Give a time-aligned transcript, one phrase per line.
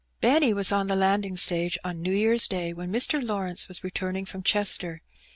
[0.19, 3.23] Benny was on the landing stage on New Year's Day when Mr.
[3.23, 5.03] Lawrence was returning from Chester.